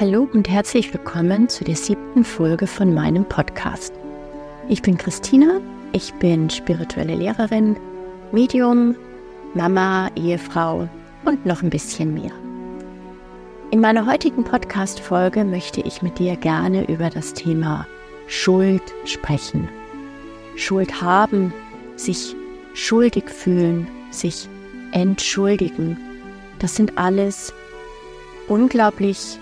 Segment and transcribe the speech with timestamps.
[0.00, 3.92] Hallo und herzlich willkommen zu der siebten Folge von meinem Podcast.
[4.70, 5.60] Ich bin Christina,
[5.92, 7.76] ich bin spirituelle Lehrerin,
[8.32, 8.96] Medium,
[9.52, 10.88] Mama, Ehefrau
[11.26, 12.32] und noch ein bisschen mehr.
[13.72, 17.86] In meiner heutigen Podcast-Folge möchte ich mit dir gerne über das Thema
[18.26, 19.68] Schuld sprechen.
[20.56, 21.52] Schuld haben,
[21.96, 22.34] sich
[22.72, 24.48] schuldig fühlen, sich
[24.92, 25.98] entschuldigen.
[26.58, 27.52] Das sind alles
[28.48, 29.38] unglaublich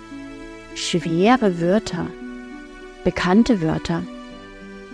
[0.79, 2.07] schwere Wörter,
[3.05, 4.03] bekannte Wörter,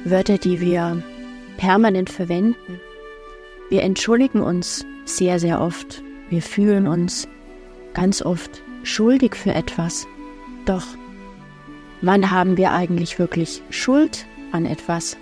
[0.04, 1.02] Wörter, die wir
[1.56, 2.80] permanent verwenden.
[3.70, 6.02] Wir entschuldigen uns sehr, sehr oft.
[6.28, 7.28] Wir fühlen uns
[7.92, 10.06] ganz oft schuldig für etwas.
[10.66, 10.84] Doch
[12.02, 15.16] wann haben wir eigentlich wirklich Schuld an etwas?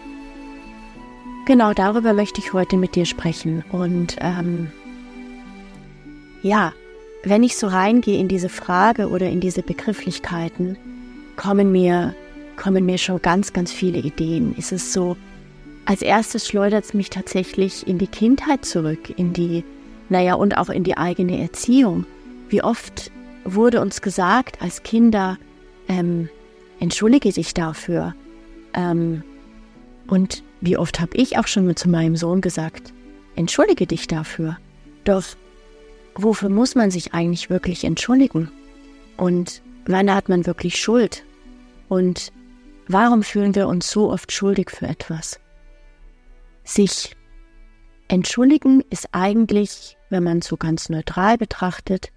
[1.47, 3.65] Genau darüber möchte ich heute mit dir sprechen.
[3.73, 4.71] Und ähm,
[6.43, 6.73] ja,
[7.25, 10.77] wenn ich so reingehe in diese Frage oder in diese Begrifflichkeiten,
[11.37, 12.15] kommen mir,
[12.57, 14.55] kommen mir schon ganz, ganz viele Ideen.
[14.57, 15.17] Ist es so,
[15.85, 19.65] als erstes schleudert es mich tatsächlich in die Kindheit zurück, in die,
[20.09, 22.07] naja, und auch in die eigene Erziehung.
[22.49, 23.11] Wie oft
[23.45, 25.39] wurde uns gesagt als Kinder,
[25.89, 26.29] ähm,
[26.81, 28.15] entschuldige dich dafür.
[28.75, 29.23] Ähm,
[30.07, 32.93] und wie oft habe ich auch schon zu meinem Sohn gesagt,
[33.35, 34.59] entschuldige dich dafür.
[35.05, 35.25] Doch
[36.15, 38.51] wofür muss man sich eigentlich wirklich entschuldigen?
[39.17, 41.25] Und wann hat man wirklich Schuld?
[41.89, 42.33] Und
[42.89, 45.41] warum fühlen wir uns so oft schuldig für etwas?
[46.65, 47.17] Sich
[48.09, 52.13] entschuldigen ist eigentlich, wenn man so ganz neutral betrachtet,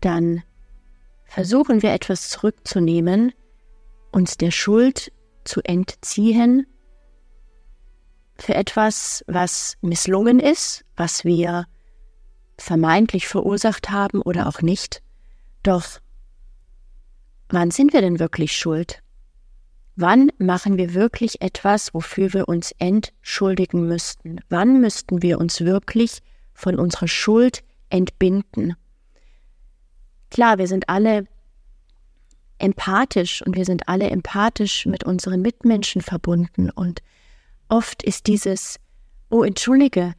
[0.00, 0.42] dann
[1.24, 3.32] versuchen wir etwas zurückzunehmen,
[4.10, 5.12] uns der Schuld
[5.44, 6.66] zu entziehen
[8.36, 11.66] für etwas, was misslungen ist, was wir
[12.58, 15.02] vermeintlich verursacht haben oder auch nicht.
[15.62, 16.00] Doch
[17.48, 19.02] wann sind wir denn wirklich schuld?
[19.94, 24.40] Wann machen wir wirklich etwas, wofür wir uns entschuldigen müssten?
[24.48, 26.20] Wann müssten wir uns wirklich
[26.54, 28.74] von unserer Schuld entbinden?
[30.30, 31.26] Klar, wir sind alle
[32.56, 37.02] empathisch und wir sind alle empathisch mit unseren Mitmenschen verbunden und
[37.68, 38.78] oft ist dieses,
[39.28, 40.14] oh, entschuldige,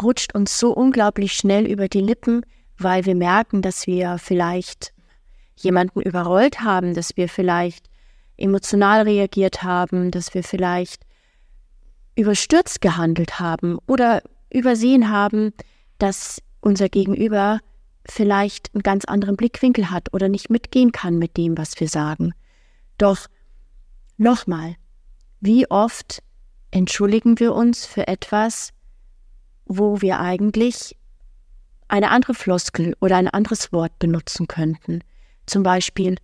[0.00, 2.44] rutscht uns so unglaublich schnell über die Lippen,
[2.78, 4.92] weil wir merken, dass wir vielleicht
[5.56, 7.90] jemanden überrollt haben, dass wir vielleicht
[8.36, 11.04] emotional reagiert haben, dass wir vielleicht
[12.16, 15.52] überstürzt gehandelt haben oder übersehen haben,
[15.98, 17.60] dass unser Gegenüber
[18.06, 22.32] vielleicht einen ganz anderen Blickwinkel hat oder nicht mitgehen kann mit dem, was wir sagen.
[22.98, 23.26] Doch
[24.16, 24.76] nochmal,
[25.40, 26.22] wie oft
[26.70, 28.72] entschuldigen wir uns für etwas,
[29.72, 30.96] wo wir eigentlich
[31.86, 35.00] eine andere Floskel oder ein anderes Wort benutzen könnten.
[35.46, 36.16] Zum Beispiel,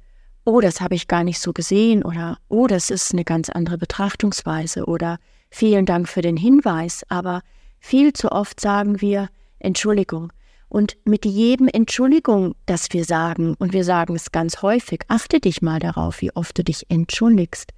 [0.44, 3.78] oh, das habe ich gar nicht so gesehen oder oh, das ist eine ganz andere
[3.78, 5.18] Betrachtungsweise oder
[5.48, 7.42] vielen Dank für den Hinweis, aber
[7.78, 9.28] viel zu oft sagen wir
[9.60, 10.32] Entschuldigung.
[10.68, 15.62] Und mit jedem Entschuldigung, das wir sagen, und wir sagen es ganz häufig, achte dich
[15.62, 17.72] mal darauf, wie oft du dich entschuldigst.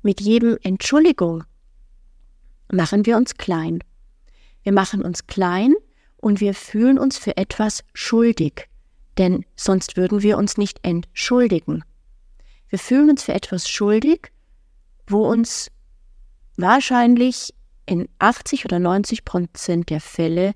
[0.00, 1.44] Mit jedem Entschuldigung
[2.72, 3.80] machen wir uns klein.
[4.62, 5.74] Wir machen uns klein
[6.16, 8.68] und wir fühlen uns für etwas schuldig,
[9.18, 11.84] denn sonst würden wir uns nicht entschuldigen.
[12.68, 14.32] Wir fühlen uns für etwas schuldig,
[15.06, 15.70] wo uns
[16.56, 17.54] wahrscheinlich
[17.86, 20.54] in 80 oder 90 Prozent der Fälle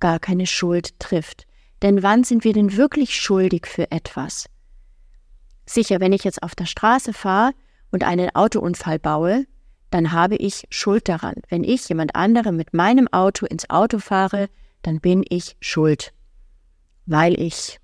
[0.00, 1.46] gar keine Schuld trifft.
[1.82, 4.46] Denn wann sind wir denn wirklich schuldig für etwas?
[5.66, 7.52] Sicher, wenn ich jetzt auf der Straße fahre
[7.90, 9.46] und einen Autounfall baue,
[9.90, 11.36] dann habe ich Schuld daran.
[11.48, 14.48] Wenn ich jemand anderem mit meinem Auto ins Auto fahre,
[14.82, 16.12] dann bin ich schuld,
[17.06, 17.80] weil ich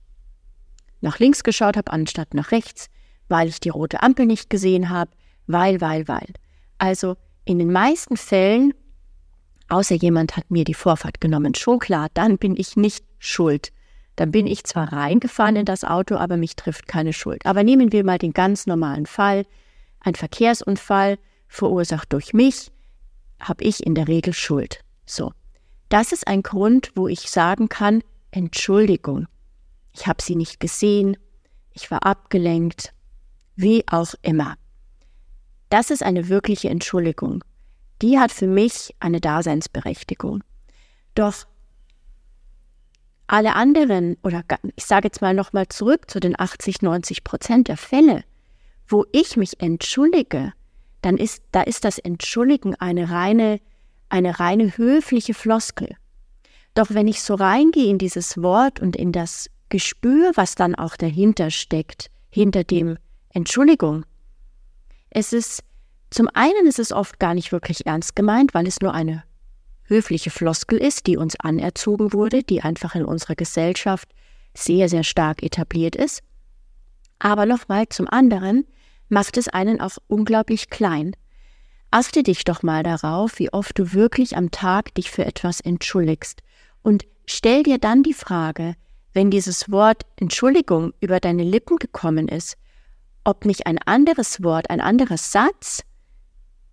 [1.01, 2.89] nach links geschaut habe anstatt nach rechts,
[3.29, 5.11] weil ich die rote Ampel nicht gesehen habe,
[5.47, 6.33] weil, weil, weil.
[6.79, 8.73] Also in den meisten Fällen,
[9.69, 13.73] außer jemand hat mir die Vorfahrt genommen, schon klar, dann bin ich nicht schuld.
[14.17, 17.45] Dann bin ich zwar reingefahren in das Auto, aber mich trifft keine Schuld.
[17.47, 19.45] Aber nehmen wir mal den ganz normalen Fall,
[20.01, 21.19] ein Verkehrsunfall,
[21.55, 22.71] verursacht durch mich,
[23.39, 24.81] habe ich in der Regel Schuld.
[25.07, 25.33] So,
[25.89, 29.27] das ist ein Grund, wo ich sagen kann, Entschuldigung.
[29.93, 31.17] Ich habe sie nicht gesehen,
[31.73, 32.93] ich war abgelenkt,
[33.55, 34.57] wie auch immer.
[35.69, 37.45] Das ist eine wirkliche Entschuldigung.
[38.03, 40.43] Die hat für mich eine Daseinsberechtigung.
[41.15, 41.47] Doch
[43.27, 44.45] alle anderen, oder
[44.77, 48.25] ich sage jetzt mal nochmal zurück zu den 80, 90 Prozent der Fälle,
[48.87, 50.53] wo ich mich entschuldige,
[51.05, 53.61] dann ist, da ist das Entschuldigen eine reine,
[54.09, 55.97] eine reine höfliche Floskel.
[56.75, 60.97] Doch wenn ich so reingehe in dieses Wort und in das Gespür, was dann auch
[60.97, 62.97] dahinter steckt, hinter dem
[63.31, 64.05] Entschuldigung.
[65.11, 65.63] Es ist,
[66.11, 69.25] zum einen ist es oft gar nicht wirklich ernst gemeint, weil es nur eine
[69.85, 74.09] höfliche Floskel ist, die uns anerzogen wurde, die einfach in unserer Gesellschaft
[74.55, 76.23] sehr, sehr stark etabliert ist.
[77.19, 78.67] Aber nochmal zum anderen
[79.09, 81.15] macht es einen auch unglaublich klein.
[81.91, 86.43] Achte dich doch mal darauf, wie oft du wirklich am Tag dich für etwas entschuldigst.
[86.83, 88.75] Und stell dir dann die Frage,
[89.13, 92.57] wenn dieses Wort Entschuldigung über deine Lippen gekommen ist,
[93.23, 95.83] ob nicht ein anderes Wort, ein anderer Satz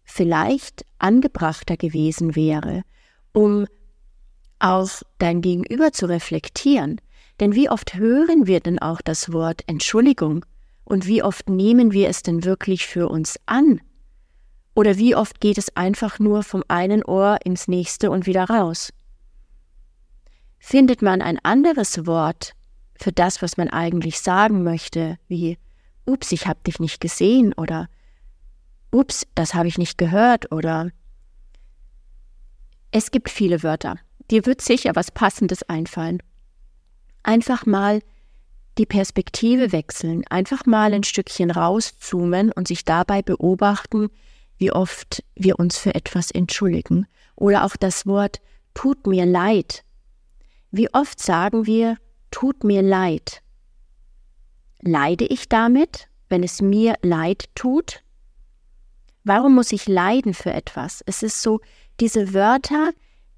[0.03, 2.81] vielleicht angebrachter gewesen wäre,
[3.31, 3.67] um
[4.59, 6.99] auf dein Gegenüber zu reflektieren.
[7.39, 10.45] Denn wie oft hören wir denn auch das Wort Entschuldigung
[10.91, 13.79] und wie oft nehmen wir es denn wirklich für uns an?
[14.75, 18.91] Oder wie oft geht es einfach nur vom einen Ohr ins nächste und wieder raus?
[20.59, 22.55] Findet man ein anderes Wort
[22.93, 25.57] für das, was man eigentlich sagen möchte, wie
[26.05, 27.87] Ups, ich hab dich nicht gesehen oder
[28.91, 30.91] Ups, das habe ich nicht gehört oder
[32.91, 33.95] es gibt viele Wörter.
[34.29, 36.21] Dir wird sicher was Passendes einfallen.
[37.23, 38.01] Einfach mal
[38.77, 44.09] die Perspektive wechseln, einfach mal ein Stückchen rauszoomen und sich dabei beobachten,
[44.57, 47.07] wie oft wir uns für etwas entschuldigen.
[47.35, 48.39] Oder auch das Wort
[48.73, 49.83] tut mir leid.
[50.71, 51.97] Wie oft sagen wir
[52.29, 53.41] tut mir leid?
[54.81, 58.03] Leide ich damit, wenn es mir leid tut?
[59.23, 61.03] Warum muss ich leiden für etwas?
[61.05, 61.59] Es ist so,
[61.99, 62.91] diese Wörter,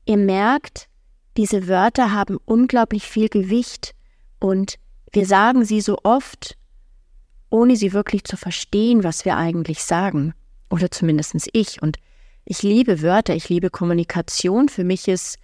[0.05, 0.87] ihr merkt,
[1.35, 3.95] diese Wörter haben unglaublich viel Gewicht
[4.39, 4.77] und
[5.13, 6.57] wir sagen sie so oft,
[7.51, 10.33] ohne sie wirklich zu verstehen, was wir eigentlich sagen.
[10.71, 11.81] Oder zumindest ich.
[11.83, 11.97] Und
[12.45, 14.69] ich liebe Wörter, ich liebe Kommunikation.
[14.69, 15.37] Für mich ist,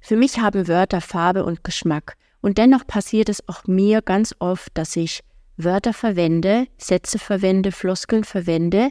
[0.00, 2.16] für mich haben Wörter Farbe und Geschmack.
[2.40, 5.22] Und dennoch passiert es auch mir ganz oft, dass ich
[5.56, 8.90] Wörter verwende, Sätze verwende, Floskeln verwende,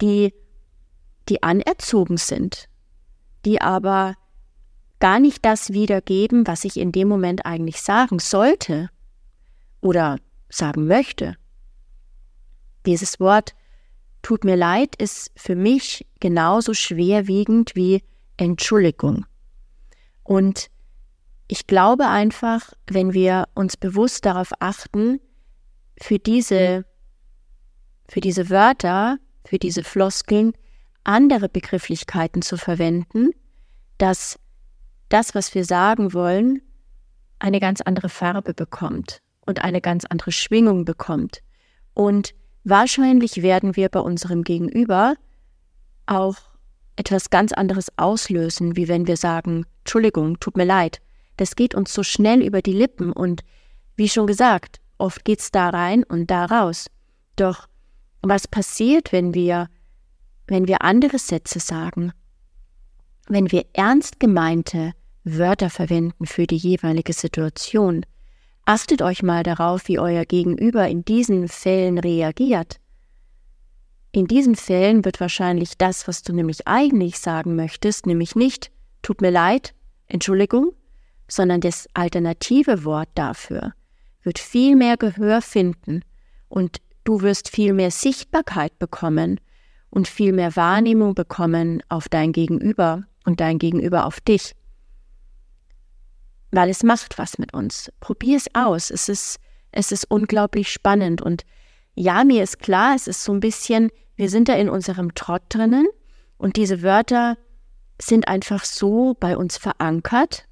[0.00, 0.32] die,
[1.28, 2.70] die anerzogen sind,
[3.44, 4.14] die aber
[5.00, 8.88] gar nicht das wiedergeben, was ich in dem Moment eigentlich sagen sollte
[9.80, 10.18] oder
[10.48, 11.36] sagen möchte.
[12.86, 13.54] Dieses Wort
[14.22, 18.02] tut mir leid ist für mich genauso schwerwiegend wie
[18.36, 19.26] Entschuldigung.
[20.22, 20.70] Und
[21.48, 25.20] ich glaube einfach, wenn wir uns bewusst darauf achten,
[26.00, 26.84] für diese,
[28.08, 30.52] für diese Wörter, für diese Floskeln
[31.04, 33.30] andere Begrifflichkeiten zu verwenden,
[33.98, 34.38] dass
[35.08, 36.62] das, was wir sagen wollen,
[37.38, 41.42] eine ganz andere Farbe bekommt und eine ganz andere Schwingung bekommt.
[41.92, 45.14] Und wahrscheinlich werden wir bei unserem Gegenüber
[46.06, 46.36] auch
[46.96, 51.00] etwas ganz anderes auslösen, wie wenn wir sagen, Entschuldigung, tut mir leid.
[51.36, 53.42] Das geht uns so schnell über die Lippen und
[53.96, 56.86] wie schon gesagt, oft geht's da rein und da raus.
[57.36, 57.66] Doch
[58.22, 59.68] was passiert, wenn wir,
[60.46, 62.12] wenn wir andere Sätze sagen?
[63.28, 64.92] Wenn wir ernst gemeinte
[65.24, 68.04] Wörter verwenden für die jeweilige Situation?
[68.72, 72.78] Achtet euch mal darauf, wie euer Gegenüber in diesen Fällen reagiert.
[74.12, 78.70] In diesen Fällen wird wahrscheinlich das, was du nämlich eigentlich sagen möchtest, nämlich nicht
[79.02, 79.74] tut mir leid,
[80.06, 80.70] Entschuldigung,
[81.26, 83.72] sondern das alternative Wort dafür
[84.22, 86.04] wird viel mehr Gehör finden
[86.48, 89.40] und du wirst viel mehr Sichtbarkeit bekommen
[89.90, 94.54] und viel mehr Wahrnehmung bekommen auf dein Gegenüber und dein Gegenüber auf dich
[96.50, 97.92] weil es macht was mit uns.
[98.00, 98.90] Probier es aus.
[98.90, 99.38] Es ist,
[99.72, 101.22] es ist unglaublich spannend.
[101.22, 101.44] Und
[101.94, 105.42] ja, mir ist klar, es ist so ein bisschen, wir sind da in unserem Trott
[105.48, 105.86] drinnen
[106.38, 107.36] und diese Wörter
[108.00, 110.46] sind einfach so bei uns verankert.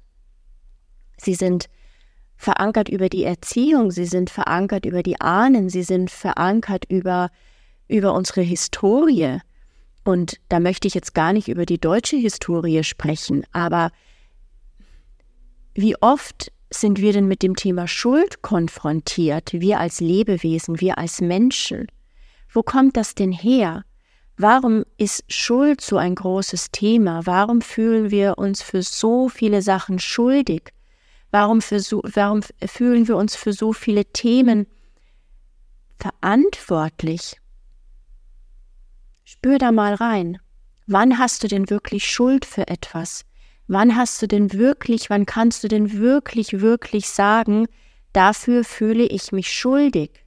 [1.17, 1.69] Sie sind
[2.35, 7.31] verankert über die Erziehung, sie sind verankert über die Ahnen, sie sind verankert über,
[7.87, 9.39] über unsere Historie.
[10.05, 13.91] Und da möchte ich jetzt gar nicht über die deutsche Historie sprechen, aber
[15.81, 21.21] wie oft sind wir denn mit dem Thema Schuld konfrontiert, wir als Lebewesen, wir als
[21.21, 21.87] Menschen?
[22.51, 23.85] Wo kommt das denn her?
[24.35, 27.25] Warum ist Schuld so ein großes Thema?
[27.25, 30.73] Warum fühlen wir uns für so viele Sachen schuldig?
[31.31, 34.67] Warum, so, warum fühlen wir uns für so viele Themen
[35.97, 37.39] verantwortlich?
[39.23, 40.39] Spür da mal rein.
[40.87, 43.25] Wann hast du denn wirklich Schuld für etwas?
[43.71, 47.67] Wann hast du denn wirklich, wann kannst du denn wirklich, wirklich sagen,
[48.13, 50.25] dafür fühle ich mich schuldig?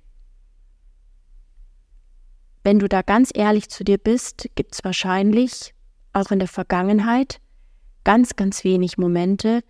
[2.62, 5.74] Wenn du da ganz ehrlich zu dir bist, gibt es wahrscheinlich
[6.12, 7.40] auch in der Vergangenheit
[8.04, 9.64] ganz, ganz wenig Momente,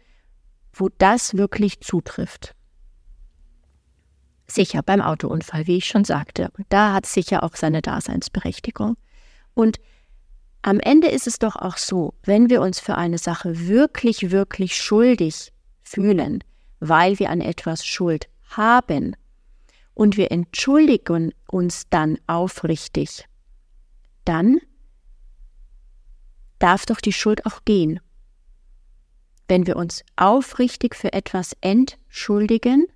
[0.75, 2.55] wo das wirklich zutrifft.
[4.47, 6.52] Sicher beim Autounfall, wie ich schon sagte.
[6.69, 8.99] Da hat es sicher auch seine Daseinsberechtigung.
[9.55, 9.79] Und
[10.62, 14.76] am Ende ist es doch auch so, wenn wir uns für eine Sache wirklich, wirklich
[14.76, 15.52] schuldig
[15.83, 16.45] fühlen,
[16.78, 19.16] weil wir an etwas Schuld haben
[19.95, 23.28] und wir entschuldigen uns dann aufrichtig,
[24.25, 24.59] dann
[26.61, 28.00] darf doch die Schuld auch gehen.
[29.49, 32.87] Wenn wir uns aufrichtig für etwas entschuldigen,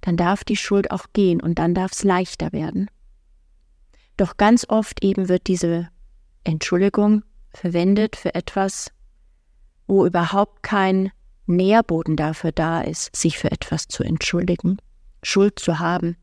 [0.00, 2.88] dann darf die Schuld auch gehen und dann darf es leichter werden.
[4.16, 5.88] Doch ganz oft eben wird diese
[6.44, 8.92] Entschuldigung verwendet für etwas,
[9.86, 11.10] wo überhaupt kein
[11.46, 14.78] Nährboden dafür da ist, sich für etwas zu entschuldigen,
[15.22, 16.16] Schuld zu haben.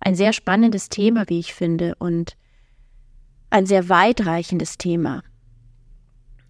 [0.00, 2.36] Ein sehr spannendes Thema, wie ich finde, und
[3.50, 5.22] ein sehr weitreichendes Thema.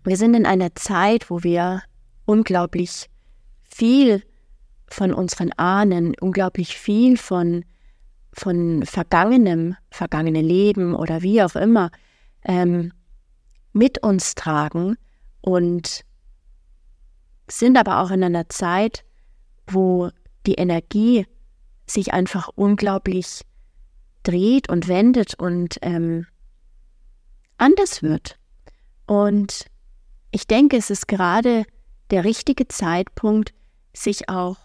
[0.05, 1.83] Wir sind in einer Zeit, wo wir
[2.25, 3.11] unglaublich
[3.63, 4.23] viel
[4.89, 7.65] von unseren Ahnen, unglaublich viel von,
[8.33, 11.91] von vergangenem, vergangene Leben oder wie auch immer,
[12.45, 12.93] ähm,
[13.73, 14.97] mit uns tragen
[15.41, 16.05] und
[17.49, 19.05] sind aber auch in einer Zeit,
[19.67, 20.11] wo
[20.47, 21.27] die Energie
[21.87, 23.43] sich einfach unglaublich
[24.23, 26.27] dreht und wendet und ähm,
[27.59, 28.39] anders wird.
[29.07, 29.67] Und
[30.31, 31.65] ich denke, es ist gerade
[32.11, 33.53] der richtige Zeitpunkt,
[33.95, 34.57] sich auch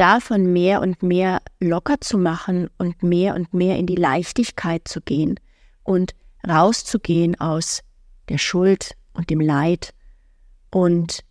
[0.00, 5.02] davon mehr und mehr locker zu machen und mehr und mehr in die Leichtigkeit zu
[5.02, 5.38] gehen
[5.84, 6.14] und
[6.48, 7.82] rauszugehen aus
[8.30, 9.92] der Schuld und dem Leid
[10.70, 11.22] und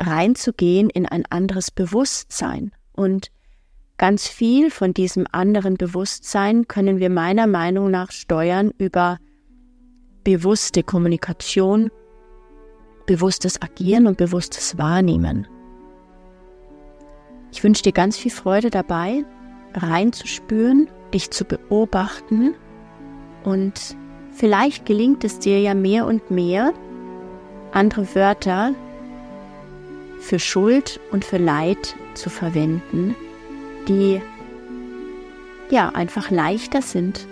[0.00, 2.72] reinzugehen in ein anderes Bewusstsein.
[2.92, 3.30] Und
[3.98, 9.18] ganz viel von diesem anderen Bewusstsein können wir meiner Meinung nach steuern über
[10.24, 11.90] bewusste Kommunikation,
[13.04, 15.46] bewusstes Agieren und bewusstes Wahrnehmen.
[17.52, 19.24] Ich wünsche dir ganz viel Freude dabei,
[19.74, 22.54] reinzuspüren, dich zu beobachten
[23.44, 23.96] und
[24.32, 26.72] vielleicht gelingt es dir ja mehr und mehr,
[27.72, 28.74] andere Wörter
[30.20, 33.14] für Schuld und für Leid zu verwenden,
[33.88, 34.20] die
[35.70, 37.26] ja einfach leichter sind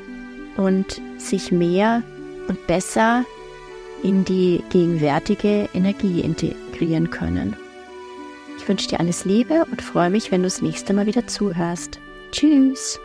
[0.57, 2.03] und sich mehr
[2.49, 3.25] und besser
[4.03, 7.57] in die gegenwärtige Energie integrieren können.
[8.69, 12.01] Ich wünsche dir alles Liebe und freue mich, wenn du das nächste Mal wieder zuhörst.
[12.33, 13.01] Tschüss!